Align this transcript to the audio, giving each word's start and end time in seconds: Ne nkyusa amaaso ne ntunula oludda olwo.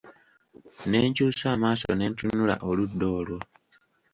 Ne 0.87 0.97
nkyusa 1.07 1.45
amaaso 1.55 1.91
ne 1.95 2.05
ntunula 2.11 2.55
oludda 2.69 3.05
olwo. 3.19 3.37